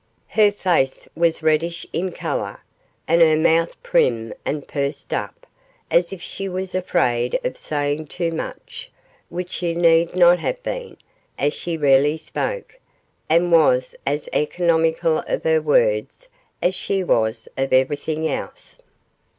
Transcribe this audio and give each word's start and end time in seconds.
Her 0.29 0.51
face 0.51 1.07
was 1.15 1.43
reddish 1.43 1.85
in 1.93 2.11
colour, 2.11 2.61
and 3.07 3.21
her 3.21 3.35
mouth 3.37 3.79
prim 3.83 4.33
and 4.43 4.67
pursed 4.67 5.13
up, 5.13 5.45
as 5.91 6.11
if 6.11 6.23
she 6.23 6.49
was 6.49 6.73
afraid 6.73 7.39
of 7.43 7.55
saying 7.55 8.07
too 8.07 8.31
much, 8.31 8.89
which 9.29 9.51
she 9.51 9.75
need 9.75 10.15
not 10.15 10.39
have 10.39 10.63
been, 10.63 10.97
as 11.37 11.53
she 11.53 11.77
rarely 11.77 12.17
spoke, 12.17 12.79
and 13.29 13.51
was 13.51 13.93
as 14.03 14.27
economical 14.33 15.19
of 15.27 15.43
her 15.43 15.61
words 15.61 16.29
as 16.63 16.73
she 16.73 17.03
was 17.03 17.47
of 17.55 17.71
everything 17.71 18.27
else. 18.27 18.79